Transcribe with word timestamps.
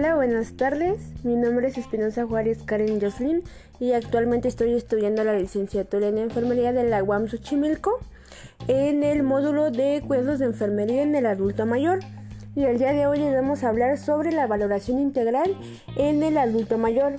Hola, 0.00 0.14
buenas 0.14 0.54
tardes. 0.54 1.12
Mi 1.24 1.36
nombre 1.36 1.68
es 1.68 1.76
Espinosa 1.76 2.24
Juárez 2.24 2.62
Karen 2.62 3.02
Jocelyn 3.02 3.42
y 3.78 3.92
actualmente 3.92 4.48
estoy 4.48 4.72
estudiando 4.72 5.24
la 5.24 5.34
licenciatura 5.34 6.08
en 6.08 6.16
enfermería 6.16 6.72
de 6.72 6.84
la 6.84 7.04
UAM 7.04 7.28
Xochimilco 7.28 7.98
en 8.66 9.02
el 9.02 9.22
módulo 9.22 9.70
de 9.70 10.02
cuidados 10.08 10.38
de 10.38 10.46
enfermería 10.46 11.02
en 11.02 11.14
el 11.16 11.26
adulto 11.26 11.66
mayor. 11.66 11.98
Y 12.56 12.64
el 12.64 12.78
día 12.78 12.94
de 12.94 13.06
hoy 13.06 13.20
vamos 13.30 13.62
a 13.62 13.68
hablar 13.68 13.98
sobre 13.98 14.32
la 14.32 14.46
valoración 14.46 15.00
integral 15.00 15.54
en 15.96 16.22
el 16.22 16.38
adulto 16.38 16.78
mayor. 16.78 17.16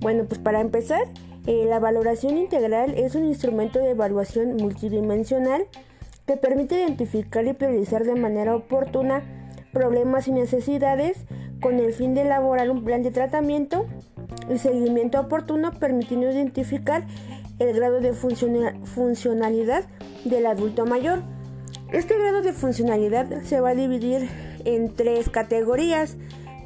Bueno, 0.00 0.26
pues 0.26 0.38
para 0.38 0.60
empezar, 0.60 1.00
eh, 1.46 1.64
la 1.66 1.78
valoración 1.78 2.36
integral 2.36 2.92
es 2.94 3.14
un 3.14 3.24
instrumento 3.24 3.78
de 3.78 3.92
evaluación 3.92 4.56
multidimensional 4.56 5.64
que 6.26 6.36
permite 6.36 6.78
identificar 6.78 7.46
y 7.46 7.54
priorizar 7.54 8.04
de 8.04 8.16
manera 8.16 8.54
oportuna 8.54 9.22
problemas 9.72 10.28
y 10.28 10.32
necesidades 10.32 11.24
con 11.60 11.78
el 11.78 11.92
fin 11.92 12.14
de 12.14 12.22
elaborar 12.22 12.70
un 12.70 12.84
plan 12.84 13.02
de 13.02 13.10
tratamiento 13.10 13.86
y 14.52 14.58
seguimiento 14.58 15.20
oportuno 15.20 15.72
permitiendo 15.72 16.30
identificar 16.30 17.04
el 17.58 17.74
grado 17.74 18.00
de 18.00 18.12
funcionalidad 18.12 19.84
del 20.24 20.46
adulto 20.46 20.86
mayor. 20.86 21.22
Este 21.92 22.18
grado 22.18 22.42
de 22.42 22.52
funcionalidad 22.52 23.42
se 23.42 23.60
va 23.60 23.70
a 23.70 23.74
dividir 23.74 24.28
en 24.64 24.94
tres 24.94 25.28
categorías, 25.30 26.16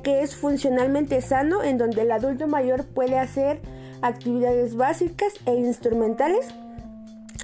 que 0.03 0.23
es 0.23 0.35
funcionalmente 0.35 1.21
sano, 1.21 1.63
en 1.63 1.79
donde 1.79 2.03
el 2.03 2.11
adulto 2.11 2.49
mayor 2.49 2.85
puede 2.85 3.19
hacer 3.19 3.61
actividades 4.03 4.75
básicas 4.75 5.35
e 5.47 5.55
instrumentales, 5.55 6.49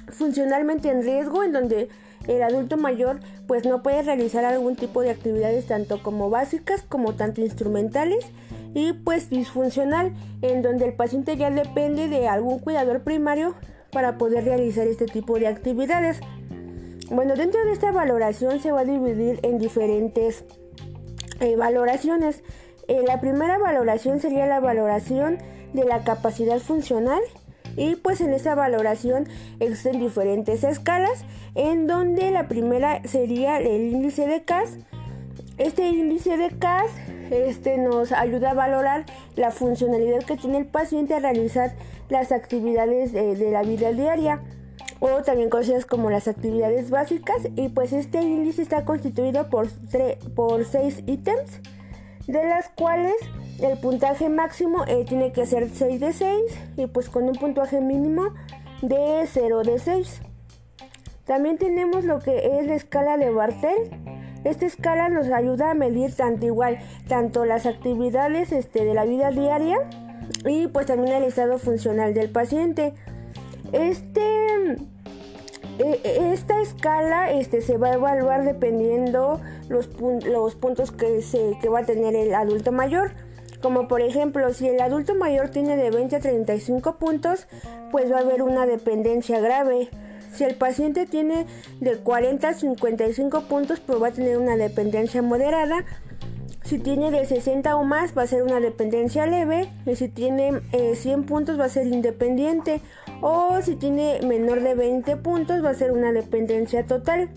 funcionalmente 0.09 0.89
en 0.89 1.03
riesgo, 1.03 1.43
en 1.43 1.53
donde 1.53 1.89
el 2.27 2.43
adulto 2.43 2.77
mayor 2.77 3.19
pues 3.47 3.65
no 3.65 3.81
puede 3.81 4.03
realizar 4.03 4.45
algún 4.45 4.75
tipo 4.75 5.01
de 5.01 5.09
actividades 5.09 5.65
tanto 5.65 6.03
como 6.03 6.29
básicas 6.29 6.83
como 6.87 7.15
tanto 7.15 7.41
instrumentales 7.41 8.25
y 8.73 8.93
pues 8.93 9.29
disfuncional 9.29 10.13
en 10.41 10.61
donde 10.61 10.85
el 10.85 10.93
paciente 10.93 11.37
ya 11.37 11.49
depende 11.49 12.07
de 12.07 12.27
algún 12.27 12.59
cuidador 12.59 13.01
primario 13.01 13.55
para 13.91 14.17
poder 14.17 14.45
realizar 14.45 14.87
este 14.87 15.05
tipo 15.05 15.39
de 15.39 15.47
actividades. 15.47 16.19
Bueno, 17.09 17.35
dentro 17.35 17.63
de 17.65 17.71
esta 17.71 17.91
valoración 17.91 18.59
se 18.59 18.71
va 18.71 18.81
a 18.81 18.85
dividir 18.85 19.39
en 19.41 19.57
diferentes 19.57 20.43
eh, 21.39 21.55
valoraciones. 21.55 22.43
Eh, 22.87 23.03
la 23.05 23.19
primera 23.19 23.57
valoración 23.57 24.19
sería 24.19 24.45
la 24.45 24.59
valoración 24.59 25.39
de 25.73 25.85
la 25.85 26.03
capacidad 26.03 26.59
funcional 26.59 27.21
y 27.75 27.95
pues 27.95 28.21
en 28.21 28.33
esa 28.33 28.55
valoración 28.55 29.27
existen 29.59 29.99
diferentes 29.99 30.63
escalas 30.63 31.23
en 31.55 31.87
donde 31.87 32.31
la 32.31 32.47
primera 32.47 33.01
sería 33.05 33.57
el 33.59 33.93
índice 33.93 34.27
de 34.27 34.43
CAS. 34.43 34.77
Este 35.57 35.87
índice 35.87 36.37
de 36.37 36.49
CAS 36.57 36.91
este, 37.31 37.77
nos 37.77 38.11
ayuda 38.11 38.51
a 38.51 38.53
valorar 38.53 39.05
la 39.35 39.51
funcionalidad 39.51 40.23
que 40.23 40.37
tiene 40.37 40.57
el 40.57 40.65
paciente 40.65 41.13
a 41.13 41.19
realizar 41.19 41.73
las 42.09 42.31
actividades 42.31 43.13
de, 43.13 43.51
la 43.51 43.61
vida 43.61 43.91
diaria 43.91 44.41
o 44.99 45.21
también 45.21 45.49
conocidas 45.49 45.85
como 45.85 46.09
las 46.09 46.27
actividades 46.27 46.89
básicas 46.89 47.37
y 47.55 47.69
pues 47.69 47.93
este 47.93 48.21
índice 48.21 48.61
está 48.61 48.83
constituido 48.83 49.49
por, 49.49 49.69
por 50.35 50.65
seis 50.65 51.03
ítems 51.05 51.61
de 52.27 52.43
las 52.45 52.69
cuales 52.69 53.15
el 53.61 53.77
puntaje 53.77 54.29
máximo 54.29 54.85
eh, 54.87 55.05
tiene 55.07 55.31
que 55.31 55.45
ser 55.45 55.69
6 55.69 55.99
de 55.99 56.13
6 56.13 56.39
y 56.77 56.87
pues 56.87 57.09
con 57.09 57.23
un 57.23 57.35
puntaje 57.35 57.81
mínimo 57.81 58.33
de 58.81 59.25
0 59.25 59.63
de 59.63 59.79
6. 59.79 60.21
También 61.25 61.57
tenemos 61.57 62.05
lo 62.05 62.19
que 62.19 62.59
es 62.59 62.65
la 62.65 62.75
escala 62.75 63.17
de 63.17 63.29
Bartel. 63.29 63.91
Esta 64.43 64.65
escala 64.65 65.09
nos 65.09 65.29
ayuda 65.29 65.71
a 65.71 65.73
medir 65.73 66.15
tanto 66.15 66.45
igual, 66.45 66.79
tanto 67.07 67.45
las 67.45 67.65
actividades 67.65 68.51
este, 68.51 68.85
de 68.85 68.93
la 68.93 69.05
vida 69.05 69.31
diaria 69.31 69.77
y 70.45 70.67
pues 70.67 70.85
también 70.85 71.17
el 71.17 71.23
estado 71.23 71.59
funcional 71.59 72.13
del 72.13 72.29
paciente. 72.29 72.93
Este 73.73 74.21
e, 75.79 76.01
e, 76.03 76.33
esta 76.33 76.61
escala 76.61 77.31
este, 77.31 77.61
se 77.61 77.77
va 77.77 77.89
a 77.89 77.93
evaluar 77.93 78.43
dependiendo 78.43 79.39
los, 79.69 79.89
los 80.25 80.55
puntos 80.55 80.91
que, 80.91 81.21
se, 81.21 81.57
que 81.61 81.69
va 81.69 81.79
a 81.79 81.85
tener 81.85 82.15
el 82.15 82.33
adulto 82.33 82.71
mayor. 82.71 83.11
Como 83.61 83.87
por 83.87 84.01
ejemplo, 84.01 84.53
si 84.53 84.67
el 84.67 84.79
adulto 84.79 85.15
mayor 85.15 85.49
tiene 85.49 85.75
de 85.75 85.91
20 85.91 86.15
a 86.15 86.19
35 86.19 86.95
puntos, 86.95 87.47
pues 87.91 88.11
va 88.11 88.17
a 88.17 88.21
haber 88.21 88.41
una 88.41 88.65
dependencia 88.65 89.39
grave. 89.39 89.89
Si 90.33 90.43
el 90.43 90.55
paciente 90.55 91.05
tiene 91.05 91.45
de 91.81 91.97
40 91.97 92.47
a 92.47 92.53
55 92.53 93.41
puntos, 93.43 93.79
pues 93.79 94.01
va 94.01 94.07
a 94.07 94.11
tener 94.11 94.37
una 94.37 94.55
dependencia 94.55 95.21
moderada. 95.21 95.83
Si 96.63 96.77
tiene 96.77 97.09
de 97.09 97.25
60 97.25 97.75
o 97.75 97.83
más, 97.83 98.15
va 98.15 98.21
a 98.21 98.27
ser 98.27 98.43
una 98.43 98.59
dependencia 98.59 99.25
leve. 99.25 99.69
Y 99.85 99.95
si 99.95 100.07
tiene 100.07 100.61
100 100.93 101.19
eh, 101.19 101.23
puntos, 101.25 101.59
va 101.59 101.65
a 101.65 101.69
ser 101.69 101.87
independiente. 101.87 102.81
O 103.21 103.59
si 103.61 103.75
tiene 103.75 104.19
menor 104.21 104.61
de 104.61 104.75
20 104.75 105.17
puntos, 105.17 105.65
va 105.65 105.71
a 105.71 105.73
ser 105.73 105.91
una 105.91 106.13
dependencia 106.13 106.85
total. 106.85 107.29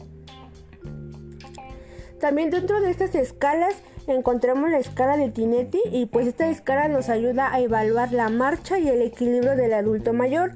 También 2.21 2.51
dentro 2.51 2.81
de 2.81 2.91
estas 2.91 3.15
escalas 3.17 3.75
encontramos 4.07 4.71
la 4.71 4.79
escala 4.79 5.17
de 5.17 5.31
Tinetti 5.31 5.81
y 5.91 6.07
pues 6.07 6.27
esta 6.27 6.49
escala 6.49 6.89
nos 6.89 7.09
ayuda 7.09 7.53
a 7.53 7.61
evaluar 7.61 8.13
la 8.13 8.29
marcha 8.29 8.79
y 8.79 8.89
el 8.89 9.03
equilibrio 9.03 9.57
del 9.57 9.73
adulto 9.75 10.13
mayor. 10.13 10.53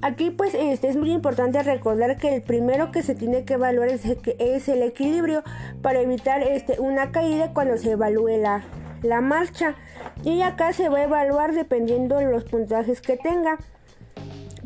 Aquí 0.00 0.30
pues 0.30 0.54
este, 0.54 0.88
es 0.88 0.96
muy 0.96 1.10
importante 1.10 1.62
recordar 1.62 2.16
que 2.18 2.36
el 2.36 2.42
primero 2.42 2.92
que 2.92 3.02
se 3.02 3.14
tiene 3.14 3.44
que 3.44 3.54
evaluar 3.54 3.88
es, 3.88 4.68
el 4.68 4.82
equilibrio 4.82 5.42
para 5.82 6.00
evitar 6.00 6.42
este, 6.42 6.78
una 6.78 7.10
caída 7.10 7.52
cuando 7.52 7.76
se 7.78 7.92
evalúe 7.92 8.38
la, 8.38 8.62
la 9.02 9.20
marcha. 9.20 9.74
Y 10.22 10.42
acá 10.42 10.72
se 10.72 10.88
va 10.88 10.98
a 10.98 11.04
evaluar 11.04 11.52
dependiendo 11.52 12.18
de 12.18 12.26
los 12.26 12.44
puntajes 12.44 13.00
que 13.00 13.16
tenga. 13.16 13.58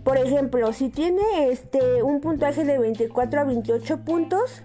Por 0.05 0.19
ejemplo, 0.19 0.73
si 0.73 0.91
tiene 0.91 1.23
este, 1.51 2.03
un 2.03 2.21
puntaje 2.21 2.65
de 2.65 2.79
24 2.79 3.41
a 3.41 3.45
28 3.45 4.05
puntos, 4.05 4.63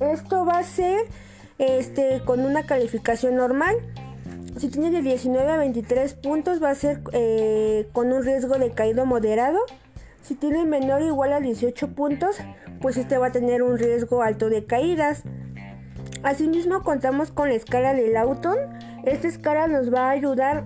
esto 0.00 0.44
va 0.44 0.58
a 0.58 0.62
ser 0.62 1.00
este, 1.58 2.22
con 2.24 2.40
una 2.40 2.64
calificación 2.64 3.36
normal. 3.36 3.76
Si 4.58 4.68
tiene 4.68 4.90
de 4.90 5.02
19 5.02 5.50
a 5.50 5.56
23 5.56 6.14
puntos 6.14 6.62
va 6.62 6.70
a 6.70 6.74
ser 6.74 7.00
eh, 7.12 7.88
con 7.92 8.12
un 8.12 8.22
riesgo 8.22 8.58
de 8.58 8.70
caído 8.70 9.06
moderado. 9.06 9.58
Si 10.22 10.34
tiene 10.34 10.64
menor 10.64 11.02
o 11.02 11.06
igual 11.06 11.32
a 11.32 11.40
18 11.40 11.88
puntos, 11.94 12.36
pues 12.80 12.96
este 12.96 13.18
va 13.18 13.26
a 13.26 13.32
tener 13.32 13.62
un 13.62 13.78
riesgo 13.78 14.22
alto 14.22 14.48
de 14.48 14.64
caídas. 14.64 15.22
Asimismo 16.22 16.82
contamos 16.82 17.30
con 17.30 17.48
la 17.48 17.54
escala 17.54 17.92
de 17.92 18.08
Lawton. 18.08 18.56
Esta 19.04 19.28
escala 19.28 19.66
nos 19.66 19.92
va 19.92 20.08
a 20.08 20.10
ayudar 20.10 20.64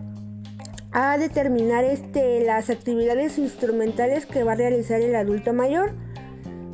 a 0.93 1.19
determinar 1.19 1.84
este, 1.84 2.44
las 2.44 2.71
actividades 2.71 3.38
instrumentales 3.38 4.27
que 4.27 4.44
va 4.44 4.53
a 4.53 4.56
realizar 4.56 5.00
el 5.00 5.15
adulto 5.17 5.53
mayor. 5.53 5.93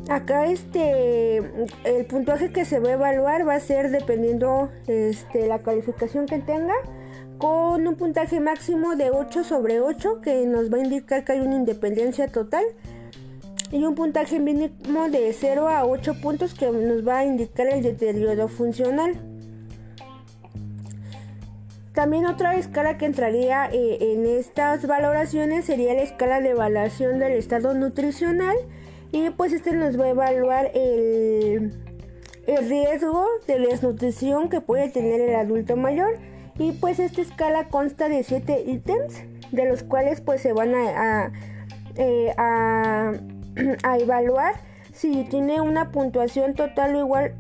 Acá 0.09 0.47
este 0.47 1.39
el 1.39 2.05
puntaje 2.07 2.53
que 2.53 2.67
se 2.67 2.79
va 2.79 2.91
a 2.91 2.93
evaluar 2.93 3.49
va 3.49 3.55
a 3.55 3.61
ser 3.61 3.91
dependiendo 3.91 4.71
este, 4.87 5.47
la 5.47 5.61
calificación 5.61 6.27
que 6.27 6.41
tenga 6.41 6.75
con 7.39 7.87
un 7.87 7.95
puntaje 7.97 8.39
máximo 8.39 8.97
de 8.97 9.11
8 9.11 9.45
sobre 9.45 9.81
8 9.81 10.21
que 10.21 10.45
nos 10.47 10.73
va 10.73 10.79
a 10.79 10.85
indicar 10.85 11.25
que 11.25 11.33
hay 11.33 11.41
una 11.41 11.57
independencia 11.57 12.29
total 12.29 12.65
y 13.73 13.83
un 13.85 13.95
puntaje 13.95 14.39
mínimo 14.39 15.09
de 15.11 15.33
0 15.33 15.69
a 15.69 15.87
8 15.87 16.21
puntos 16.21 16.53
que 16.55 16.71
nos 16.71 17.07
va 17.07 17.21
a 17.21 17.25
indicar 17.25 17.67
el 17.67 17.83
deterioro 17.83 18.49
funcional. 18.49 19.15
También 21.95 22.27
otra 22.27 22.57
escala 22.57 22.99
que 22.99 23.07
entraría 23.07 23.71
eh, 23.73 23.99
en 24.01 24.27
estas 24.27 24.87
valoraciones 24.87 25.65
sería 25.65 25.95
la 25.95 26.03
escala 26.03 26.41
de 26.41 26.51
evaluación 26.51 27.21
del 27.21 27.33
estado 27.33 27.73
nutricional 27.73 28.57
y 29.15 29.31
pues 29.31 29.53
este 29.53 29.73
nos 29.77 29.99
va 29.99 30.07
a 30.07 30.11
evaluar 30.11 30.73
el, 30.75 31.73
el 32.49 32.69
riesgo 32.69 33.25
de 33.47 33.61
desnutrición 33.61 34.49
que 34.49 34.61
puede 34.61 34.89
tener 34.89 35.21
el 35.21 35.37
adulto 35.37 35.77
mayor 35.77 36.19
y 36.59 36.73
pues 36.73 36.99
esta 36.99 37.21
escala 37.21 37.69
consta 37.69 38.09
de 38.09 38.25
7 38.25 38.65
ítems 38.67 39.23
de 39.53 39.69
los 39.69 39.85
cuales 39.85 40.21
pues 40.21 40.43
se 40.43 40.53
van 40.53 40.75
a, 40.75 41.31
eh, 41.95 42.35
a, 42.37 43.13
a, 43.85 43.99
evaluar 43.99 44.55
si 44.93 45.23
tiene 45.31 45.61
una 45.61 45.93
puntuación 45.93 46.55
total 46.55 46.97
o 46.97 46.99
igual 46.99 47.35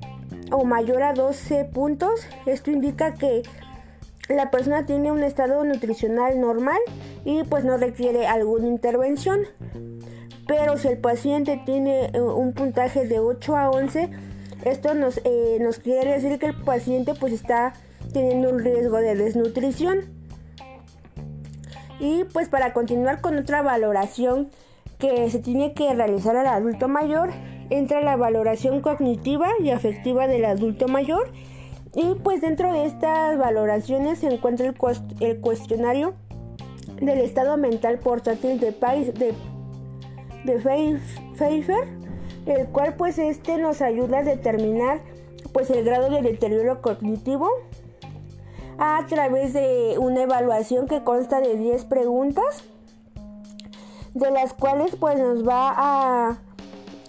o 0.52 0.64
mayor 0.64 1.02
a 1.02 1.12
12 1.12 1.64
puntos 1.64 2.24
esto 2.46 2.70
indica 2.70 3.14
que 3.14 3.42
la 4.28 4.52
persona 4.52 4.86
tiene 4.86 5.10
un 5.10 5.24
estado 5.24 5.64
nutricional 5.64 6.40
normal 6.40 6.78
y 7.24 7.42
pues 7.42 7.64
no 7.64 7.76
requiere 7.76 8.26
alguna 8.26 8.68
intervención. 8.68 9.40
Pero 10.46 10.76
si 10.76 10.88
el 10.88 10.98
paciente 10.98 11.60
tiene 11.64 12.06
eh, 12.12 12.20
un 12.20 12.52
puntaje 12.52 13.06
de 13.06 13.18
8 13.18 13.56
a 13.56 13.70
11, 13.70 14.10
esto 14.64 14.94
nos, 14.94 15.18
eh, 15.24 15.58
nos 15.60 15.78
quiere 15.78 16.12
decir 16.12 16.38
que 16.38 16.46
el 16.46 16.54
paciente 16.54 17.14
pues 17.14 17.32
está 17.32 17.74
teniendo 18.12 18.50
un 18.50 18.58
riesgo 18.58 18.98
de 18.98 19.14
desnutrición. 19.14 20.00
Y 22.00 22.24
pues 22.24 22.48
para 22.48 22.72
continuar 22.72 23.20
con 23.20 23.38
otra 23.38 23.62
valoración 23.62 24.50
que 24.98 25.30
se 25.30 25.38
tiene 25.38 25.74
que 25.74 25.92
realizar 25.94 26.36
al 26.36 26.46
adulto 26.46 26.88
mayor, 26.88 27.30
entra 27.70 28.00
la 28.00 28.16
valoración 28.16 28.80
cognitiva 28.80 29.48
y 29.60 29.70
afectiva 29.70 30.26
del 30.26 30.44
adulto 30.44 30.88
mayor 30.88 31.32
Y 31.94 32.14
pues 32.22 32.40
dentro 32.40 32.72
de 32.72 32.86
estas 32.86 33.38
valoraciones 33.38 34.18
se 34.18 34.26
encuentra 34.26 34.66
el, 35.20 35.40
cuestionario 35.40 36.14
del 37.00 37.18
estado 37.20 37.56
mental 37.56 37.98
portátil 37.98 38.58
de, 38.58 38.72
de, 38.72 39.34
de 40.44 40.58
Pfeiffer, 41.36 41.88
el 42.46 42.66
cual 42.68 42.94
pues 42.96 43.18
este 43.18 43.58
nos 43.58 43.82
ayuda 43.82 44.18
a 44.18 44.22
determinar 44.22 45.00
pues 45.52 45.70
el 45.70 45.84
grado 45.84 46.10
de 46.10 46.22
deterioro 46.22 46.82
cognitivo 46.82 47.48
a 48.78 49.04
través 49.08 49.52
de 49.52 49.96
una 49.98 50.22
evaluación 50.22 50.86
que 50.86 51.02
consta 51.04 51.40
de 51.40 51.56
10 51.56 51.84
preguntas 51.84 52.64
de 54.14 54.30
las 54.30 54.54
cuales 54.54 54.96
pues 54.96 55.18
nos 55.18 55.46
va 55.46 55.72
a, 55.76 56.38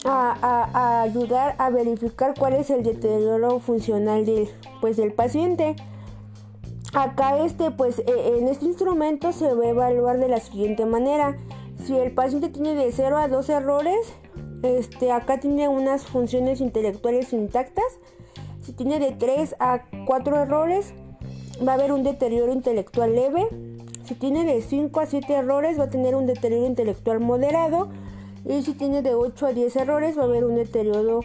a, 0.06 1.02
ayudar 1.02 1.56
a 1.58 1.70
verificar 1.70 2.34
cuál 2.38 2.54
es 2.54 2.70
el 2.70 2.84
deterioro 2.84 3.60
funcional 3.60 4.26
del, 4.26 4.50
pues, 4.82 4.98
del 4.98 5.14
paciente. 5.14 5.76
Acá 6.94 7.44
este 7.44 7.72
pues 7.72 8.00
e, 8.00 8.38
en 8.38 8.48
este 8.48 8.66
instrumento 8.66 9.32
se 9.34 9.54
va 9.54 9.66
a 9.66 9.70
evaluar 9.70 10.18
de 10.18 10.30
la 10.30 10.40
siguiente 10.40 10.86
manera. 10.86 11.38
Si 11.86 11.96
el 11.96 12.12
paciente 12.12 12.50
tiene 12.50 12.74
de 12.74 12.92
0 12.92 13.16
a 13.18 13.28
2 13.28 13.48
errores, 13.50 14.14
este 14.64 15.12
acá 15.12 15.40
tiene 15.40 15.70
unas 15.70 16.08
funciones 16.08 16.60
intelectuales 16.60 17.32
intactas. 17.32 18.00
Si 18.62 18.74
tiene 18.74 18.98
de 18.98 19.12
3 19.12 19.56
a 19.60 19.84
4 20.08 20.42
errores, 20.42 20.94
va 21.66 21.74
a 21.74 21.76
haber 21.76 21.92
un 21.92 22.02
deterioro 22.02 22.52
intelectual 22.52 23.14
leve. 23.14 23.48
Si 24.04 24.16
tiene 24.16 24.46
de 24.46 24.64
5 24.64 25.00
a 25.00 25.06
7 25.06 25.32
errores 25.32 25.80
va 25.80 25.84
a 25.84 25.90
tener 25.90 26.16
un 26.16 26.26
deterioro 26.26 26.66
intelectual 26.66 27.20
moderado 27.20 27.90
y 28.46 28.64
si 28.64 28.74
tiene 28.74 29.04
de 29.04 29.14
8 29.14 29.46
a 29.46 29.54
10 29.54 29.76
errores 29.76 30.18
va 30.18 30.24
a 30.24 30.26
haber 30.26 30.44
un 30.44 30.56
deterioro 30.56 31.20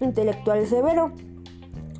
intelectual 0.00 0.66
severo. 0.66 1.12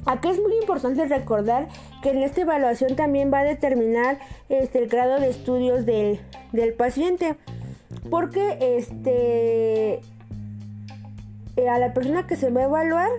Aquí 0.07 0.29
es 0.29 0.41
muy 0.41 0.57
importante 0.61 1.05
recordar 1.07 1.69
que 2.03 2.11
en 2.11 2.19
esta 2.19 2.41
evaluación 2.41 2.97
también 2.97 3.33
va 3.33 3.41
a 3.41 3.45
determinar 3.45 4.19
este, 4.49 4.79
el 4.79 4.89
grado 4.89 5.21
de 5.21 5.29
estudios 5.29 5.87
del, 5.87 6.19
paciente. 6.77 7.37
Porque 8.11 8.77
este, 8.77 10.01
eh, 11.57 11.69
a 11.69 11.79
la 11.79 11.93
persona 11.93 12.27
que 12.27 12.37
se 12.37 12.51
va 12.51 12.63
a 12.63 12.65
evaluar, 12.65 13.11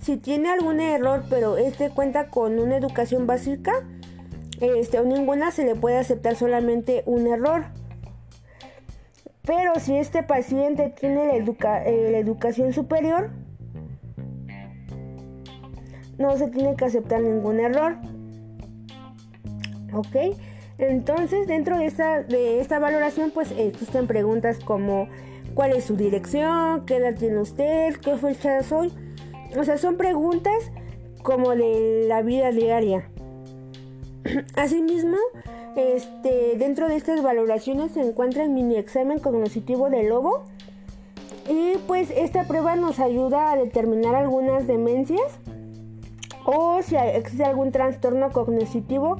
si 0.00 0.16
tiene 0.16 0.50
algún 0.50 0.80
error, 0.80 1.24
pero 1.28 1.56
este 1.56 1.90
cuenta 1.90 2.28
con 2.28 2.58
una 2.58 2.76
educación 2.76 3.26
básica, 3.26 3.72
este, 4.60 4.98
o 4.98 5.04
ninguna 5.04 5.50
se 5.50 5.64
le 5.64 5.74
puede 5.74 5.98
aceptar 5.98 6.36
solamente 6.36 7.02
un 7.06 7.26
error. 7.26 7.66
Pero 9.42 9.72
si 9.80 9.96
este 9.96 10.22
paciente 10.22 10.90
tiene 10.90 11.26
la, 11.26 11.84
eh, 11.84 12.10
la 12.10 12.18
educación 12.18 12.72
superior, 12.72 13.30
no 16.18 16.36
se 16.36 16.48
tiene 16.48 16.76
que 16.76 16.84
aceptar 16.84 17.22
ningún 17.22 17.60
error. 17.60 17.96
¿Ok? 19.94 20.16
Entonces, 20.78 21.48
dentro 21.48 21.76
de 21.76 21.86
esta, 21.86 22.22
de 22.22 22.60
esta 22.60 22.78
valoración, 22.78 23.32
pues 23.32 23.50
existen 23.50 24.06
preguntas 24.06 24.58
como 24.64 25.08
¿cuál 25.54 25.72
es 25.72 25.84
su 25.84 25.96
dirección? 25.96 26.86
¿Qué 26.86 26.96
edad 26.96 27.16
tiene 27.16 27.40
usted? 27.40 27.96
¿Qué 27.96 28.16
fecha 28.16 28.62
soy? 28.62 28.92
O 29.58 29.64
sea, 29.64 29.76
son 29.76 29.96
preguntas 29.96 30.70
como 31.22 31.50
de 31.56 32.04
la 32.06 32.22
vida 32.22 32.52
diaria. 32.52 33.10
Asimismo, 34.54 35.16
este, 35.76 36.56
dentro 36.56 36.88
de 36.88 36.96
estas 36.96 37.22
valoraciones 37.22 37.92
se 37.92 38.00
encuentra 38.00 38.44
el 38.44 38.50
mini 38.50 38.76
examen 38.76 39.18
cognitivo 39.18 39.90
del 39.90 40.08
lobo. 40.08 40.44
Y 41.48 41.78
pues 41.86 42.10
esta 42.10 42.44
prueba 42.44 42.76
nos 42.76 43.00
ayuda 43.00 43.50
a 43.50 43.56
determinar 43.56 44.14
algunas 44.14 44.66
demencias 44.66 45.40
o 46.44 46.82
si 46.82 46.94
existe 46.96 47.44
algún 47.44 47.72
trastorno 47.72 48.30
cognitivo 48.30 49.18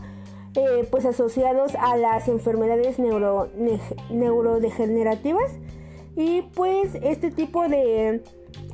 eh, 0.55 0.87
pues 0.91 1.05
asociados 1.05 1.75
a 1.77 1.97
las 1.97 2.29
enfermedades 2.29 2.99
neuro, 2.99 3.49
neurodegenerativas. 4.11 5.53
Y 6.17 6.43
pues 6.55 6.95
este 7.03 7.31
tipo 7.31 7.69
de, 7.69 8.23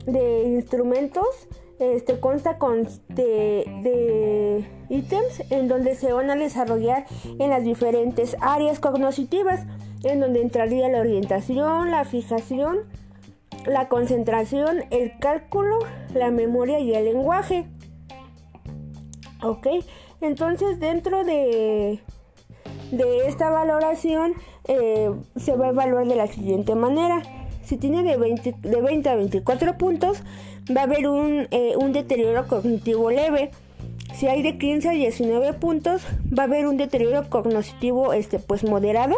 de 0.06 0.42
instrumentos 0.44 1.48
este, 1.78 2.20
consta 2.20 2.58
con 2.58 2.86
de, 3.08 4.64
ítems 4.88 5.42
en 5.50 5.68
donde 5.68 5.94
se 5.96 6.12
van 6.12 6.30
a 6.30 6.36
desarrollar 6.36 7.06
en 7.38 7.50
las 7.50 7.64
diferentes 7.64 8.36
áreas 8.40 8.78
cognitivas, 8.78 9.66
en 10.04 10.20
donde 10.20 10.40
entraría 10.40 10.88
la 10.88 11.00
orientación, 11.00 11.90
la 11.90 12.04
fijación, 12.04 12.78
la 13.66 13.88
concentración, 13.88 14.84
el 14.90 15.18
cálculo, 15.18 15.78
la 16.14 16.30
memoria 16.30 16.78
y 16.78 16.94
el 16.94 17.06
lenguaje. 17.06 17.66
Ok, 19.42 19.66
entonces 20.24 20.80
dentro 20.80 21.24
de, 21.24 22.00
de 22.90 23.28
esta 23.28 23.50
valoración 23.50 24.34
eh, 24.66 25.10
se 25.36 25.56
va 25.56 25.66
a 25.66 25.70
evaluar 25.70 26.06
de 26.06 26.16
la 26.16 26.26
siguiente 26.26 26.74
manera. 26.74 27.22
Si 27.64 27.76
tiene 27.76 28.02
de 28.02 28.16
20, 28.16 28.56
de 28.60 28.82
20 28.82 29.08
a 29.08 29.14
24 29.16 29.78
puntos, 29.78 30.22
va 30.74 30.82
a 30.82 30.84
haber 30.84 31.04
eh, 31.50 31.74
un, 31.76 31.92
deterioro 31.92 32.46
cognitivo 32.46 33.10
leve. 33.10 33.50
Si 34.14 34.26
hay 34.26 34.42
de 34.42 34.58
15 34.58 34.88
a 34.88 34.92
19 34.92 35.54
puntos, 35.54 36.02
va 36.36 36.44
a 36.44 36.46
haber 36.46 36.66
un 36.66 36.76
deterioro 36.76 37.28
cognitivo 37.28 38.12
este, 38.12 38.38
pues 38.38 38.64
moderado. 38.64 39.16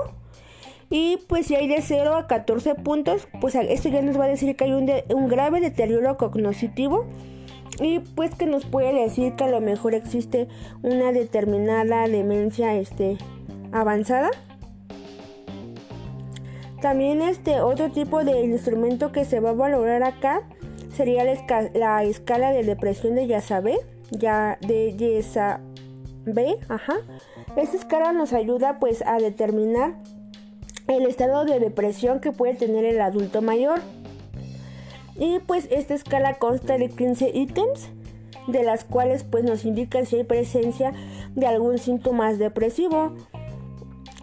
Y 0.88 1.18
pues 1.28 1.46
si 1.46 1.56
hay 1.56 1.66
de 1.66 1.82
0 1.82 2.14
a 2.14 2.26
14 2.28 2.76
puntos, 2.76 3.26
pues 3.40 3.56
esto 3.56 3.88
ya 3.88 4.02
nos 4.02 4.18
va 4.18 4.24
a 4.24 4.28
decir 4.28 4.54
que 4.54 4.64
hay 4.64 4.72
un, 4.72 4.88
un 5.12 5.28
grave 5.28 5.60
deterioro 5.60 6.16
cognitivo. 6.16 7.06
Y 7.80 8.00
pues 8.00 8.34
que 8.34 8.46
nos 8.46 8.64
puede 8.64 8.92
decir 8.92 9.34
que 9.34 9.44
a 9.44 9.48
lo 9.48 9.60
mejor 9.60 9.94
existe 9.94 10.48
una 10.82 11.12
determinada 11.12 12.08
demencia 12.08 12.74
este, 12.74 13.18
avanzada. 13.72 14.30
También 16.80 17.22
este 17.22 17.60
otro 17.60 17.90
tipo 17.90 18.24
de 18.24 18.44
instrumento 18.44 19.12
que 19.12 19.24
se 19.24 19.40
va 19.40 19.50
a 19.50 19.54
valorar 19.54 20.02
acá 20.02 20.42
sería 20.94 21.24
la, 21.74 22.04
escala 22.04 22.52
de 22.52 22.62
depresión 22.62 23.14
de 23.14 23.26
Yasabe, 23.26 23.78
ya 24.10 24.58
de 24.66 24.94
Yasabe, 24.96 26.58
ajá. 26.68 26.94
Esta 27.56 27.76
escala 27.76 28.12
nos 28.12 28.32
ayuda 28.32 28.78
pues 28.78 29.02
a 29.06 29.16
determinar 29.18 29.94
el 30.88 31.06
estado 31.06 31.44
de 31.44 31.58
depresión 31.60 32.20
que 32.20 32.32
puede 32.32 32.54
tener 32.54 32.84
el 32.84 33.00
adulto 33.00 33.42
mayor. 33.42 33.80
Y 35.18 35.38
pues 35.40 35.68
esta 35.70 35.94
escala 35.94 36.34
consta 36.34 36.78
de 36.78 36.88
15 36.88 37.30
ítems, 37.34 37.88
de 38.46 38.62
las 38.62 38.84
cuales 38.84 39.24
pues 39.24 39.44
nos 39.44 39.64
indican 39.64 40.06
si 40.06 40.16
hay 40.16 40.24
presencia 40.24 40.92
de 41.34 41.46
algún 41.46 41.78
síntoma 41.78 42.32
depresivo. 42.32 43.12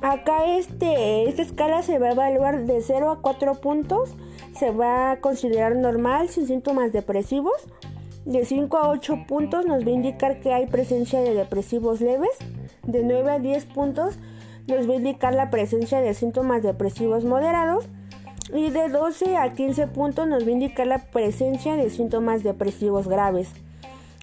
Acá 0.02 0.46
este, 0.58 1.28
esta 1.30 1.42
escala 1.42 1.82
se 1.82 1.98
va 1.98 2.08
a 2.08 2.12
evaluar 2.12 2.66
de 2.66 2.82
0 2.82 3.10
a 3.10 3.22
4 3.22 3.56
puntos 3.56 4.16
se 4.58 4.72
va 4.72 5.12
a 5.12 5.20
considerar 5.20 5.76
normal 5.76 6.30
sin 6.30 6.48
síntomas 6.48 6.94
depresivos. 6.94 7.54
De 8.26 8.46
5 8.46 8.78
a 8.78 8.90
8 8.90 9.26
puntos 9.28 9.66
nos 9.66 9.86
va 9.86 9.90
a 9.90 9.94
indicar 9.94 10.40
que 10.40 10.54
hay 10.54 10.68
presencia 10.68 11.22
de 11.22 11.34
depresivos 11.34 12.02
leves. 12.02 12.32
De 12.84 13.04
9 13.04 13.32
a 13.32 13.40
10 13.40 13.66
puntos 13.66 14.20
nos 14.68 14.88
va 14.88 14.94
a 14.94 14.98
indicar 14.98 15.34
la 15.34 15.50
presencia 15.50 16.02
de 16.02 16.14
síntomas 16.14 16.64
depresivos 16.64 17.26
moderados. 17.26 17.86
Y 18.52 18.70
de 18.72 18.90
12 18.90 19.38
a 19.38 19.54
15 19.54 19.88
puntos 19.88 20.28
nos 20.28 20.44
va 20.44 20.48
a 20.48 20.52
indicar 20.52 20.88
la 20.88 21.00
presencia 21.00 21.76
de 21.76 21.90
síntomas 21.90 22.44
depresivos 22.44 23.08
graves. 23.08 23.50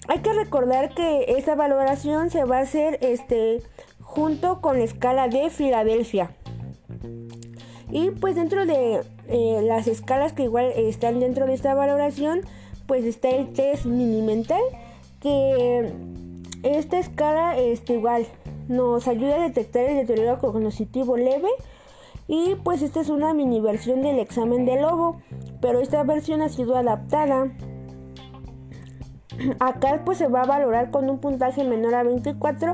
Hay 0.09 0.19
que 0.19 0.33
recordar 0.33 0.93
que 0.95 1.37
esta 1.39 1.55
valoración 1.55 2.31
se 2.31 2.45
va 2.45 2.59
a 2.59 2.63
hacer 2.63 2.99
este, 3.01 3.63
junto 4.03 4.61
con 4.61 4.79
la 4.79 4.85
escala 4.85 5.29
de 5.29 5.51
Filadelfia. 5.51 6.31
Y 7.91 8.11
pues 8.11 8.35
dentro 8.35 8.67
de 8.67 9.03
eh, 9.29 9.63
las 9.63 9.87
escalas 9.87 10.33
que 10.33 10.45
igual 10.45 10.73
están 10.77 11.21
dentro 11.21 11.47
de 11.47 11.55
esta 11.55 11.75
valoración, 11.75 12.41
pues 12.87 13.05
está 13.05 13.31
el 13.31 13.53
test 13.53 13.85
mini 13.85 14.23
mental, 14.23 14.63
que 15.21 15.93
esta 16.63 16.99
escala 16.99 17.57
este, 17.57 17.95
igual 17.95 18.27
nos 18.69 19.09
ayuda 19.09 19.37
a 19.37 19.49
detectar 19.49 19.85
el 19.85 19.97
deterioro 20.07 20.39
cognitivo 20.39 21.17
leve 21.17 21.49
y 22.33 22.55
pues 22.63 22.81
esta 22.81 23.01
es 23.01 23.09
una 23.09 23.35
mini 23.35 23.61
versión 23.61 24.03
del 24.03 24.21
examen 24.21 24.65
de 24.65 24.81
lobo, 24.81 25.21
pero 25.61 25.81
esta 25.81 26.05
versión 26.05 26.43
ha 26.43 26.49
sido 26.49 26.77
adaptada. 26.77 27.51
Acá 29.59 30.03
pues 30.05 30.19
se 30.19 30.29
va 30.29 30.43
a 30.43 30.47
valorar 30.47 30.93
con 30.93 31.11
un 31.11 31.19
puntaje 31.19 31.65
menor 31.65 31.97
a 31.97 32.05
24, 32.05 32.71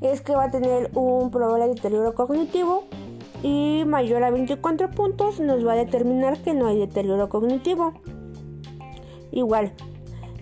es 0.00 0.22
que 0.22 0.34
va 0.34 0.46
a 0.46 0.50
tener 0.50 0.90
un 0.94 1.30
probable 1.30 1.68
deterioro 1.68 2.16
cognitivo 2.16 2.82
y 3.44 3.84
mayor 3.86 4.24
a 4.24 4.30
24 4.30 4.90
puntos 4.90 5.38
nos 5.38 5.64
va 5.64 5.74
a 5.74 5.76
determinar 5.76 6.38
que 6.38 6.54
no 6.54 6.66
hay 6.66 6.80
deterioro 6.80 7.28
cognitivo. 7.28 7.92
Igual, 9.30 9.70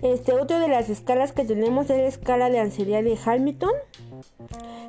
este, 0.01 0.33
otra 0.33 0.57
de 0.57 0.69
las 0.69 0.89
escalas 0.89 1.33
que 1.33 1.45
tenemos 1.45 1.91
es 1.91 1.97
la 1.97 2.07
escala 2.07 2.49
de 2.49 2.57
ansiedad 2.57 3.03
de 3.03 3.15
Hamilton. 3.23 3.73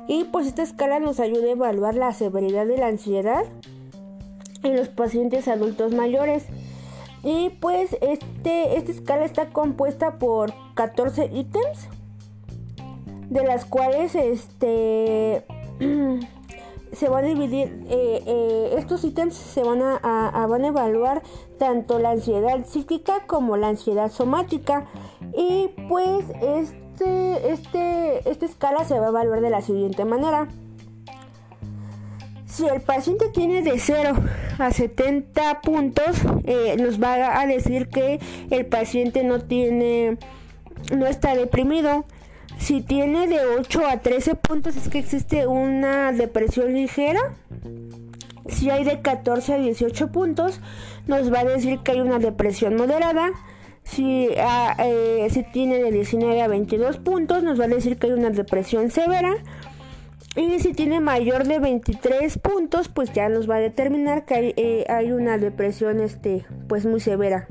Y 0.07 0.25
pues 0.25 0.47
esta 0.47 0.63
escala 0.63 0.99
nos 0.99 1.19
ayuda 1.19 1.47
a 1.47 1.51
evaluar 1.51 1.95
la 1.95 2.13
severidad 2.13 2.65
de 2.65 2.77
la 2.77 2.87
ansiedad 2.87 3.43
en 4.63 4.75
los 4.75 4.87
pacientes 4.89 5.47
adultos 5.47 5.93
mayores. 5.93 6.45
Y 7.23 7.49
pues 7.61 7.97
este, 8.01 8.77
esta 8.77 8.91
escala 8.91 9.25
está 9.25 9.47
compuesta 9.49 10.17
por 10.17 10.53
14 10.75 11.29
ítems 11.33 11.89
de 13.29 13.43
las 13.43 13.65
cuales 13.65 14.15
este 14.15 15.45
se 16.93 17.09
van 17.09 17.25
a 17.25 17.27
dividir 17.27 17.85
eh, 17.89 18.23
eh, 18.25 18.75
estos 18.77 19.03
ítems 19.03 19.35
se 19.35 19.63
van 19.63 19.81
a, 19.81 20.47
van 20.47 20.63
a 20.63 20.67
evaluar 20.67 21.21
tanto 21.57 21.99
la 21.99 22.11
ansiedad 22.11 22.65
psíquica 22.65 23.25
como 23.27 23.57
la 23.57 23.67
ansiedad 23.67 24.09
somática 24.09 24.87
y 25.35 25.69
pues 25.89 26.25
este 26.41 26.86
este 27.05 28.29
esta 28.29 28.45
escala 28.45 28.85
se 28.85 28.99
va 28.99 29.07
a 29.07 29.09
evaluar 29.09 29.41
de 29.41 29.49
la 29.49 29.61
siguiente 29.61 30.05
manera 30.05 30.47
si 32.57 32.65
el 32.65 32.81
paciente 32.81 33.29
tiene 33.29 33.61
de 33.61 33.77
0 33.77 34.15
a 34.57 34.71
70 34.71 35.61
puntos, 35.61 36.17
eh, 36.43 36.75
nos 36.79 36.99
va 36.99 37.39
a 37.39 37.45
decir 37.45 37.87
que 37.87 38.19
el 38.49 38.65
paciente 38.65 39.23
no 39.23 39.41
tiene, 39.41 40.17
no 40.91 41.05
está 41.05 41.35
deprimido. 41.35 42.05
Si 42.57 42.81
tiene 42.81 43.27
de 43.27 43.45
8 43.45 43.85
a 43.85 43.99
13 43.99 44.33
puntos 44.33 44.75
es 44.75 44.89
que 44.89 44.97
existe 44.97 45.45
una 45.45 46.11
depresión 46.11 46.73
ligera. 46.73 47.19
Si 48.49 48.71
hay 48.71 48.83
de 48.83 49.01
14 49.01 49.53
a 49.53 49.57
18 49.59 50.11
puntos, 50.11 50.59
nos 51.05 51.31
va 51.31 51.41
a 51.41 51.45
decir 51.45 51.81
que 51.81 51.91
hay 51.91 52.01
una 52.01 52.17
depresión 52.17 52.75
moderada. 52.75 53.33
Si, 53.87 54.29
ah, 54.37 54.75
eh, 54.79 55.27
si 55.31 55.43
tiene 55.43 55.81
de 55.81 55.91
19 55.91 56.41
a 56.41 56.47
22 56.47 56.97
puntos, 56.97 57.41
nos 57.43 57.59
va 57.59 57.65
a 57.65 57.67
decir 57.69 57.97
que 57.97 58.07
hay 58.07 58.13
una 58.13 58.29
depresión 58.29 58.91
severa. 58.91 59.33
Y 60.35 60.59
si 60.59 60.73
tiene 60.73 60.99
mayor 60.99 61.47
de 61.47 61.57
23 61.59 62.37
puntos, 62.37 62.89
pues 62.89 63.11
ya 63.13 63.29
nos 63.29 63.49
va 63.49 63.55
a 63.55 63.59
determinar 63.59 64.25
que 64.25 64.35
hay, 64.35 64.53
eh, 64.57 64.85
hay 64.89 65.11
una 65.11 65.37
depresión 65.37 65.99
este, 65.99 66.45
pues 66.67 66.85
muy 66.85 66.99
severa. 66.99 67.47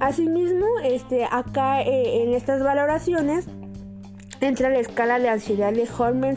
Asimismo, 0.00 0.66
este, 0.82 1.24
acá 1.24 1.82
eh, 1.82 2.22
en 2.22 2.34
estas 2.34 2.62
valoraciones 2.62 3.46
entra 4.40 4.70
la 4.70 4.78
escala 4.78 5.18
de 5.18 5.28
ansiedad 5.28 5.72
de 5.72 5.88
Hormel 5.96 6.36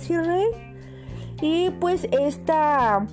y 1.42 1.70
pues 1.80 2.08
esta, 2.12 3.08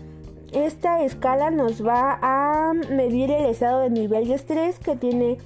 esta 0.52 1.02
escala 1.02 1.50
nos 1.50 1.84
va 1.84 2.18
a 2.22 2.72
medir 2.72 3.30
el 3.30 3.46
estado 3.46 3.80
de 3.80 3.90
nivel 3.90 4.28
de 4.28 4.34
estrés 4.34 4.78
que 4.78 4.96
tiene 4.96 5.38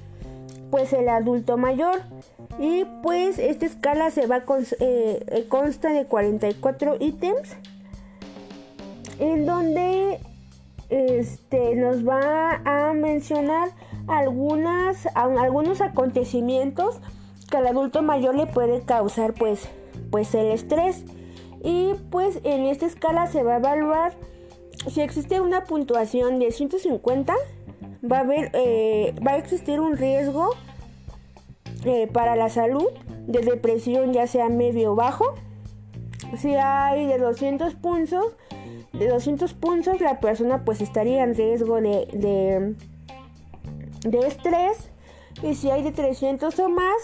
pues 0.71 0.93
el 0.93 1.09
adulto 1.09 1.57
mayor. 1.57 2.01
Y 2.59 2.85
pues 3.03 3.39
esta 3.39 3.67
escala 3.67 4.11
se 4.11 4.27
va 4.27 4.43
con, 4.43 4.63
eh, 4.81 5.25
eh, 5.27 5.47
consta 5.49 5.93
de 5.93 6.07
44 6.07 6.97
ítems 7.01 7.57
en 9.19 9.47
donde 9.47 10.21
este, 10.89 11.77
nos 11.77 12.07
va 12.07 12.61
a 12.65 12.93
mencionar 12.93 13.71
algunas, 14.09 15.07
algunos 15.15 15.81
acontecimientos 15.81 17.01
que 17.51 17.57
al 17.57 17.67
adulto 17.67 18.03
mayor 18.03 18.35
le 18.35 18.47
puede 18.47 18.83
causar 18.83 19.35
pues, 19.35 19.69
pues 20.11 20.35
el 20.35 20.47
estrés. 20.47 21.05
Y 21.63 21.95
pues 22.11 22.41
en 22.45 22.65
esta 22.67 22.87
escala 22.87 23.27
se 23.27 23.43
va 23.43 23.55
a 23.55 23.59
evaluar 23.59 24.13
si 24.89 25.01
existe 25.01 25.41
una 25.41 25.65
puntuación 25.65 26.39
de 26.39 26.53
150, 26.53 27.35
va 28.11 28.19
a, 28.19 28.21
haber, 28.21 28.51
eh, 28.55 29.15
va 29.27 29.33
a 29.33 29.37
existir 29.37 29.81
un 29.81 29.97
riesgo 29.97 30.51
eh, 31.85 32.09
para 32.13 32.37
la 32.37 32.49
salud 32.49 32.89
de 33.27 33.41
depresión 33.41 34.13
ya 34.13 34.27
sea 34.27 34.49
medio 34.49 34.93
o 34.93 34.95
bajo. 34.95 35.35
Si 36.39 36.55
hay 36.55 37.07
de 37.07 37.19
200 37.19 37.75
puntos, 37.75 38.25
de 38.93 39.09
200 39.09 39.53
puntos 39.55 40.01
la 40.01 40.21
persona 40.21 40.65
pues 40.65 40.81
estaría 40.81 41.23
en 41.23 41.35
riesgo 41.35 41.81
de, 41.81 42.75
de, 44.03 44.19
estrés. 44.27 44.91
Y 45.43 45.55
si 45.55 45.71
hay 45.71 45.83
de 45.83 45.93
300 45.93 46.59
o 46.59 46.69
más, 46.69 46.97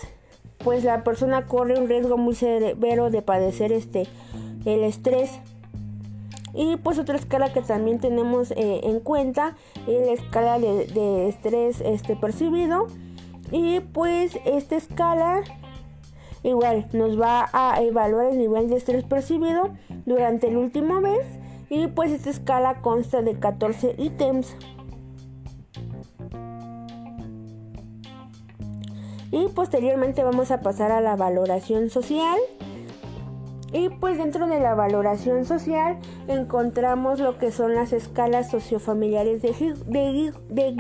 pues 0.59 0.85
la 0.85 1.05
persona 1.05 1.47
corre 1.47 1.79
un 1.79 1.89
riesgo 1.89 2.19
muy 2.19 2.35
severo 2.35 3.11
de 3.11 3.23
padecer 3.23 3.73
este 3.73 4.07
el 4.65 4.83
estrés. 4.83 5.41
Y 6.57 6.77
pues 6.77 6.99
otra 6.99 7.17
escala 7.17 7.53
que 7.53 7.61
también 7.61 8.01
tenemos 8.01 8.51
eh, 8.53 8.81
en 8.85 9.01
cuenta 9.01 9.57
es 9.87 10.07
la 10.07 10.13
escala 10.13 10.59
de, 10.59 10.87
de 10.87 11.29
estrés 11.29 11.83
este, 11.83 12.17
percibido 12.17 12.87
y 13.53 13.81
pues 13.81 14.39
esta 14.45 14.77
escala 14.77 15.43
igual 16.43 16.89
nos 16.93 17.21
va 17.21 17.49
a 17.53 17.81
evaluar 17.83 18.27
el 18.27 18.39
nivel 18.39 18.69
de 18.69 18.77
estrés 18.77 19.05
percibido 19.05 19.71
durante 20.05 20.49
el 20.49 20.57
último 20.57 21.01
mes 21.01 21.27
y 21.69 21.89
pues 21.89 22.13
esta 22.13 22.31
escala 22.31 22.81
consta 22.81 23.23
de 23.23 23.39
14 23.39 23.97
ítems. 23.99 24.57
Y 29.33 29.49
posteriormente 29.49 30.23
vamos 30.23 30.51
a 30.51 30.61
pasar 30.61 30.93
a 30.93 31.01
la 31.01 31.17
valoración 31.17 31.91
social. 31.91 32.39
Y 33.73 33.89
pues 33.89 34.19
dentro 34.19 34.47
de 34.47 34.61
la 34.61 34.75
valoración 34.75 35.45
social 35.45 35.99
encontramos 36.29 37.21
lo 37.21 37.39
que 37.39 37.51
son 37.51 37.75
las 37.75 37.93
escalas 37.93 38.51
sociofamiliares 38.51 39.43
de, 39.43 39.53
de, 39.87 40.33
de 40.49 40.73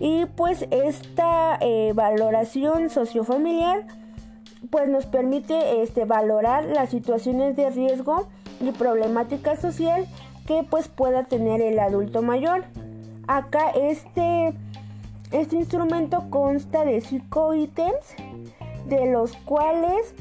y 0.00 0.24
pues 0.24 0.66
esta 0.70 1.58
eh, 1.60 1.92
valoración 1.94 2.88
sociofamiliar 2.88 3.86
pues 4.70 4.88
nos 4.88 5.04
permite 5.06 5.82
este, 5.82 6.06
valorar 6.06 6.64
las 6.64 6.90
situaciones 6.90 7.54
de 7.54 7.70
riesgo 7.70 8.28
y 8.60 8.72
problemática 8.72 9.56
social 9.56 10.06
que 10.46 10.64
pues 10.68 10.88
pueda 10.88 11.24
tener 11.24 11.60
el 11.60 11.78
adulto 11.78 12.22
mayor. 12.22 12.64
Acá 13.26 13.70
este, 13.70 14.54
este 15.32 15.56
instrumento 15.56 16.24
consta 16.30 16.84
de 16.84 17.00
cinco 17.02 17.54
ítems 17.54 18.14
de 18.86 19.10
los 19.10 19.36
cuales 19.36 20.14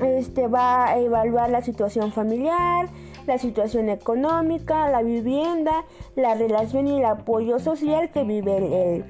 este, 0.00 0.46
va 0.48 0.86
a 0.86 0.98
evaluar 0.98 1.50
la 1.50 1.62
situación 1.62 2.12
familiar, 2.12 2.88
la 3.26 3.38
situación 3.38 3.88
económica, 3.88 4.88
la 4.90 5.02
vivienda, 5.02 5.84
la 6.14 6.34
relación 6.34 6.86
y 6.88 6.98
el 6.98 7.04
apoyo 7.04 7.58
social 7.58 8.10
que 8.10 8.24
vive 8.24 8.56
el, 8.56 9.04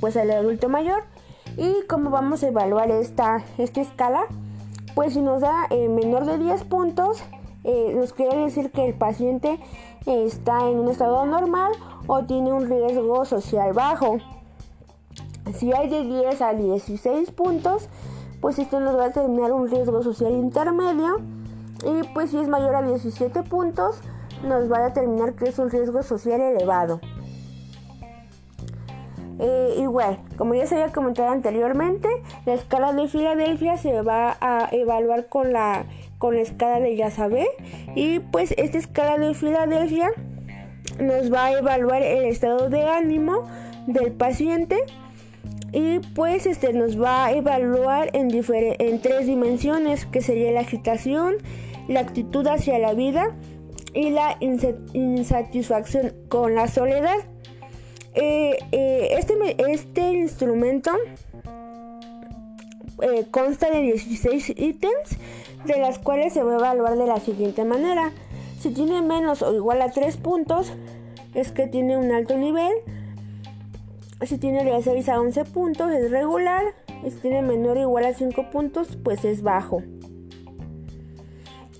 pues 0.00 0.16
el 0.16 0.30
adulto 0.30 0.68
mayor. 0.68 1.04
Y 1.56 1.86
cómo 1.88 2.10
vamos 2.10 2.42
a 2.42 2.48
evaluar 2.48 2.90
esta, 2.90 3.42
esta 3.56 3.80
escala, 3.80 4.26
pues 4.94 5.14
si 5.14 5.20
nos 5.20 5.40
da 5.40 5.66
eh, 5.70 5.88
menor 5.88 6.26
de 6.26 6.38
10 6.38 6.64
puntos, 6.64 7.22
eh, 7.64 7.94
nos 7.96 8.12
quiere 8.12 8.36
decir 8.36 8.70
que 8.70 8.86
el 8.86 8.94
paciente 8.94 9.58
está 10.06 10.68
en 10.68 10.78
un 10.78 10.88
estado 10.88 11.24
normal 11.26 11.72
o 12.06 12.24
tiene 12.24 12.52
un 12.52 12.68
riesgo 12.68 13.24
social 13.24 13.72
bajo. 13.72 14.18
Si 15.54 15.72
hay 15.72 15.88
de 15.88 16.02
10 16.02 16.42
a 16.42 16.52
16 16.52 17.30
puntos, 17.30 17.88
pues 18.46 18.60
esto 18.60 18.78
nos 18.78 18.96
va 18.96 19.06
a 19.06 19.08
determinar 19.08 19.50
un 19.50 19.68
riesgo 19.68 20.04
social 20.04 20.30
intermedio 20.30 21.20
y 21.84 22.06
pues 22.14 22.30
si 22.30 22.38
es 22.38 22.46
mayor 22.46 22.76
a 22.76 22.82
17 22.82 23.42
puntos, 23.42 23.98
nos 24.44 24.70
va 24.70 24.78
a 24.78 24.84
determinar 24.84 25.34
que 25.34 25.48
es 25.48 25.58
un 25.58 25.68
riesgo 25.68 26.00
social 26.04 26.40
elevado. 26.40 27.00
Eh, 29.40 29.74
igual, 29.78 30.20
como 30.38 30.54
ya 30.54 30.64
se 30.68 30.76
había 30.76 30.92
comentado 30.92 31.30
anteriormente, 31.30 32.08
la 32.44 32.54
escala 32.54 32.92
de 32.92 33.08
Filadelfia 33.08 33.78
se 33.78 34.00
va 34.02 34.36
a 34.40 34.68
evaluar 34.70 35.26
con 35.26 35.52
la, 35.52 35.86
con 36.18 36.36
la 36.36 36.42
escala 36.42 36.78
de 36.78 36.94
Yazabé 36.94 37.48
y 37.96 38.20
pues 38.20 38.54
esta 38.58 38.78
escala 38.78 39.18
de 39.18 39.34
Filadelfia 39.34 40.12
nos 41.00 41.32
va 41.32 41.46
a 41.46 41.52
evaluar 41.58 42.00
el 42.00 42.26
estado 42.26 42.70
de 42.70 42.88
ánimo 42.88 43.42
del 43.88 44.12
paciente 44.12 44.84
y 45.76 45.98
pues 46.14 46.46
este 46.46 46.72
nos 46.72 46.98
va 46.98 47.26
a 47.26 47.32
evaluar 47.32 48.08
en, 48.14 48.30
tres 48.30 49.26
dimensiones 49.26 50.06
que 50.06 50.22
sería 50.22 50.50
la 50.50 50.60
agitación, 50.60 51.34
la 51.86 52.00
actitud 52.00 52.46
hacia 52.46 52.78
la 52.78 52.94
vida 52.94 53.36
y 53.92 54.08
la 54.08 54.38
insatisfacción 54.40 56.14
con 56.30 56.54
la 56.54 56.68
soledad. 56.68 57.18
Eh, 58.14 58.56
eh, 58.72 59.16
este, 59.18 59.34
este 59.70 60.12
instrumento 60.12 60.92
eh, 63.02 63.26
consta 63.30 63.68
de 63.68 63.82
16 63.82 64.54
ítems, 64.56 65.18
de 65.66 65.78
las 65.78 65.98
cuales 65.98 66.32
se 66.32 66.42
va 66.42 66.52
a 66.52 66.56
evaluar 66.56 66.96
de 66.96 67.06
la 67.06 67.20
siguiente 67.20 67.66
manera. 67.66 68.12
Si 68.60 68.70
tiene 68.70 69.02
menos 69.02 69.42
o 69.42 69.54
igual 69.54 69.82
a 69.82 69.90
3 69.90 70.16
puntos, 70.16 70.72
es 71.34 71.52
que 71.52 71.66
tiene 71.66 71.98
un 71.98 72.12
alto 72.12 72.38
nivel. 72.38 72.72
Si 74.24 74.38
tiene 74.38 74.64
de 74.64 74.82
6 74.82 75.08
a 75.10 75.20
11 75.20 75.44
puntos, 75.44 75.90
es 75.92 76.10
regular. 76.10 76.64
Si 77.04 77.16
tiene 77.20 77.42
menor 77.42 77.76
o 77.76 77.80
igual 77.80 78.06
a 78.06 78.14
5 78.14 78.50
puntos, 78.50 78.96
pues 79.04 79.24
es 79.24 79.42
bajo. 79.42 79.82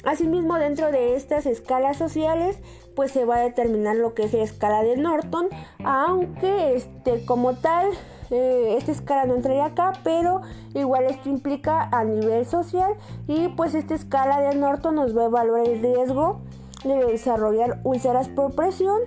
Asimismo, 0.04 0.58
dentro 0.58 0.92
de 0.92 1.16
estas 1.16 1.46
escalas 1.46 1.96
sociales, 1.96 2.58
pues 2.94 3.10
se 3.10 3.24
va 3.24 3.36
a 3.36 3.40
determinar 3.40 3.96
lo 3.96 4.14
que 4.14 4.24
es 4.24 4.32
la 4.32 4.44
escala 4.44 4.82
de 4.82 4.96
Norton, 4.96 5.48
aunque 5.84 6.76
este, 6.76 7.24
como 7.24 7.54
tal, 7.54 7.86
eh, 8.30 8.74
esta 8.78 8.92
escala 8.92 9.26
no 9.26 9.34
entraría 9.34 9.66
acá, 9.66 9.92
pero 10.04 10.42
igual 10.74 11.04
esto 11.04 11.28
implica 11.28 11.88
a 11.90 12.04
nivel 12.04 12.46
social 12.46 12.94
y 13.26 13.48
pues 13.48 13.74
esta 13.74 13.94
escala 13.94 14.40
de 14.40 14.56
Norton 14.56 14.94
nos 14.94 15.16
va 15.16 15.22
a 15.22 15.26
evaluar 15.26 15.66
el 15.68 15.80
riesgo 15.80 16.40
de 16.84 17.04
desarrollar 17.04 17.80
úlceras 17.84 18.28
por 18.28 18.54
presión 18.54 19.00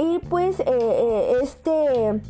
y 0.00 0.18
pues 0.18 0.60
eh, 0.60 0.64
eh, 0.66 1.32
este 1.42 2.22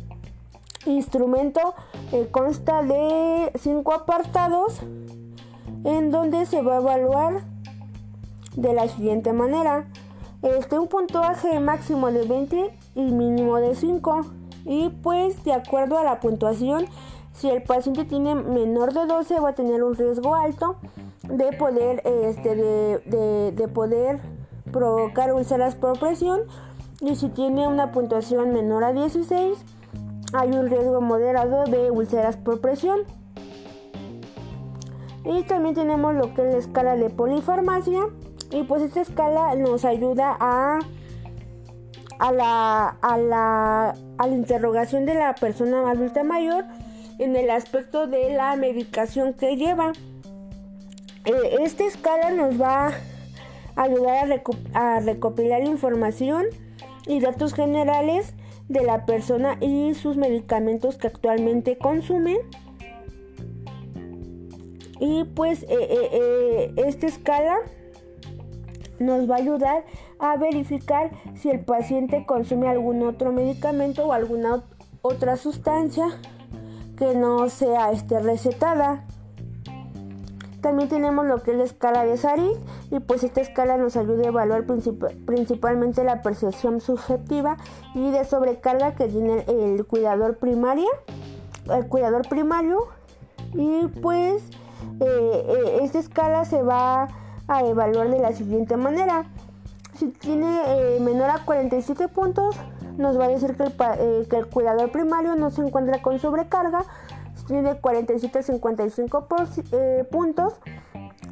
instrumento 0.85 1.73
eh, 2.11 2.27
consta 2.29 2.83
de 2.83 3.51
cinco 3.57 3.93
apartados 3.93 4.81
en 5.85 6.11
donde 6.11 6.45
se 6.45 6.61
va 6.61 6.75
a 6.75 6.81
evaluar 6.81 7.43
de 8.55 8.73
la 8.73 8.89
siguiente 8.89 9.31
manera. 9.31 9.87
Este, 10.41 10.77
un 10.77 10.87
puntuaje 10.87 11.59
máximo 11.59 12.11
de 12.11 12.25
20 12.25 12.77
y 12.95 13.01
mínimo 13.01 13.55
de 13.57 13.73
5. 13.73 14.21
Y 14.65 14.89
pues 14.89 15.41
de 15.45 15.53
acuerdo 15.53 15.97
a 15.97 16.03
la 16.03 16.19
puntuación, 16.19 16.87
si 17.33 17.49
el 17.49 17.63
paciente 17.63 18.03
tiene 18.03 18.35
menor 18.35 18.93
de 18.93 19.05
12 19.05 19.39
va 19.39 19.49
a 19.49 19.55
tener 19.55 19.81
un 19.83 19.95
riesgo 19.95 20.35
alto 20.35 20.75
de 21.23 21.53
poder, 21.53 22.01
este, 22.05 22.55
de, 22.55 23.51
de 23.55 23.67
poder 23.69 24.19
provocar 24.71 25.33
úlceras 25.33 25.75
por 25.75 25.99
presión. 25.99 26.41
Y 27.01 27.15
si 27.15 27.29
tiene 27.29 27.67
una 27.67 27.91
puntuación 27.91 28.53
menor 28.53 28.83
a 28.83 28.93
16, 28.93 29.57
hay 30.33 30.49
un 30.51 30.69
riesgo 30.69 31.01
moderado 31.01 31.63
de 31.65 31.89
úlceras 31.89 32.37
por 32.37 32.61
presión. 32.61 32.99
Y 35.25 35.41
también 35.43 35.73
tenemos 35.73 36.13
lo 36.13 36.33
que 36.35 36.47
es 36.47 36.53
la 36.53 36.59
escala 36.59 36.95
de 36.95 37.09
polifarmacia. 37.09 38.01
Y 38.51 38.63
pues 38.63 38.83
esta 38.83 39.01
escala 39.01 39.55
nos 39.55 39.83
ayuda 39.83 40.37
a, 40.39 40.77
a, 42.19 42.31
la, 42.31 42.89
a, 43.01 43.17
la, 43.17 43.95
a 44.17 44.27
la 44.27 44.33
interrogación 44.35 45.07
de 45.07 45.15
la 45.15 45.33
persona 45.33 45.89
adulta 45.89 46.23
mayor 46.23 46.65
en 47.17 47.35
el 47.35 47.49
aspecto 47.49 48.05
de 48.05 48.35
la 48.35 48.55
medicación 48.57 49.33
que 49.33 49.55
lleva. 49.55 49.93
Eh, 51.25 51.57
esta 51.61 51.83
escala 51.83 52.29
nos 52.29 52.61
va 52.61 52.91
a 53.75 53.81
ayudar 53.83 54.31
a, 54.73 54.95
a 54.95 54.99
recopilar 54.99 55.63
información 55.63 56.45
y 57.07 57.19
datos 57.19 57.53
generales 57.53 58.33
de 58.69 58.83
la 58.83 59.05
persona 59.05 59.57
y 59.59 59.93
sus 59.93 60.17
medicamentos 60.17 60.97
que 60.97 61.07
actualmente 61.07 61.77
consumen 61.77 62.37
y 65.01 65.23
pues 65.23 65.63
eh, 65.63 65.67
eh, 65.69 66.09
eh, 66.11 66.73
esta 66.77 67.07
escala 67.07 67.57
nos 68.99 69.29
va 69.29 69.35
a 69.35 69.39
ayudar 69.39 69.83
a 70.19 70.37
verificar 70.37 71.09
si 71.35 71.49
el 71.49 71.61
paciente 71.61 72.23
consume 72.27 72.67
algún 72.67 73.01
otro 73.01 73.31
medicamento 73.31 74.05
o 74.05 74.13
alguna 74.13 74.63
otra 75.01 75.37
sustancia 75.37 76.05
que 76.97 77.15
no 77.15 77.49
sea 77.49 77.91
este, 77.91 78.19
recetada. 78.19 79.07
También 80.61 80.89
tenemos 80.89 81.25
lo 81.25 81.41
que 81.41 81.51
es 81.51 81.57
la 81.57 81.63
escala 81.63 82.05
de 82.05 82.17
Sarit 82.17 82.57
y 82.91 82.99
pues 82.99 83.23
esta 83.23 83.41
escala 83.41 83.77
nos 83.77 83.97
ayuda 83.97 84.23
a 84.23 84.27
evaluar 84.27 84.65
principalmente 84.65 86.03
la 86.03 86.21
percepción 86.21 86.81
subjetiva 86.81 87.57
y 87.95 88.11
de 88.11 88.23
sobrecarga 88.25 88.93
que 88.93 89.07
tiene 89.07 89.43
el 89.47 89.85
cuidador 89.85 90.37
primario, 90.37 90.87
el 91.73 91.87
cuidador 91.87 92.27
primario 92.27 92.87
y 93.53 93.87
pues 93.87 94.43
eh, 94.99 95.45
eh, 95.47 95.79
esta 95.81 95.99
escala 95.99 96.45
se 96.45 96.61
va 96.61 97.07
a 97.47 97.65
evaluar 97.65 98.09
de 98.09 98.19
la 98.19 98.33
siguiente 98.33 98.77
manera. 98.77 99.25
Si 99.95 100.07
tiene 100.07 100.61
eh, 100.65 100.99
menor 100.99 101.29
a 101.29 101.43
47 101.43 102.07
puntos, 102.07 102.55
nos 102.97 103.19
va 103.19 103.25
a 103.25 103.27
decir 103.29 103.55
que 103.55 103.63
el, 103.63 104.27
que 104.27 104.37
el, 104.37 104.47
cuidador 104.47 104.91
primario 104.91 105.35
no 105.35 105.49
se 105.49 105.61
encuentra 105.61 106.01
con 106.01 106.19
sobrecarga. 106.19 106.85
Si 107.51 107.55
tiene 107.55 107.75
47 107.75 108.39
a 108.39 108.43
55 108.43 109.27
puntos, 110.09 110.53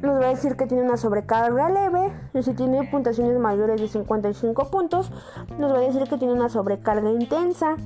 nos 0.02 0.20
va 0.20 0.26
a 0.26 0.28
decir 0.28 0.54
que 0.54 0.66
tiene 0.66 0.82
una 0.82 0.98
sobrecarga 0.98 1.70
leve. 1.70 2.12
Y 2.34 2.42
si 2.42 2.52
tiene 2.52 2.86
puntuaciones 2.90 3.38
mayores 3.38 3.80
de 3.80 3.88
55 3.88 4.70
puntos, 4.70 5.10
nos 5.56 5.72
va 5.72 5.78
a 5.78 5.80
decir 5.80 6.02
que 6.02 6.18
tiene 6.18 6.34
una 6.34 6.50
sobrecarga 6.50 7.10
intensa. 7.10 7.76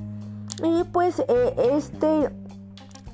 Y 0.61 0.83
pues 0.91 1.23
este 1.29 2.29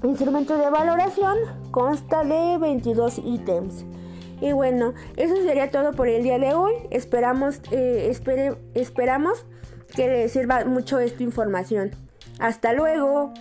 instrumento 0.02 0.58
de 0.58 0.72
valoración 0.72 1.38
consta 1.70 2.24
de 2.24 2.58
22 2.58 3.20
ítems. 3.24 3.86
Y 4.42 4.54
bueno, 4.54 4.96
eso 5.18 5.36
sería 5.36 5.70
todo 5.70 5.92
por 5.92 6.08
el 6.08 6.24
día 6.24 6.40
de 6.40 6.56
hoy. 6.56 6.74
Esperamos, 6.90 7.62
eh, 7.70 8.12
esperamos 8.74 9.46
que 9.96 10.08
les 10.08 10.32
sirva 10.32 10.66
mucho 10.66 10.98
esta 10.98 11.22
información. 11.22 11.92
Hasta 12.40 12.74
luego. 12.74 13.32